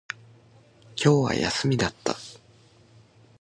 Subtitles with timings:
[0.95, 2.15] 今日は休みだった